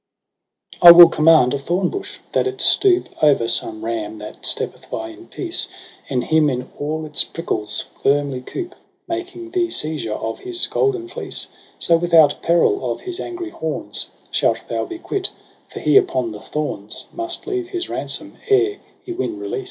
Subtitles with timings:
[0.77, 5.09] H' I will command a thornbush, that it stoop Over some ram that steppeth by
[5.09, 5.67] in peace.
[6.09, 8.73] And him in all its prickles firmly coop,.
[9.07, 14.07] Making thee seizure of his golden fleece j So without peril of his angry horns
[14.31, 15.29] Shalt thou be quit:
[15.69, 19.59] for he upon the thorns Must leave his ransom ere he win release.'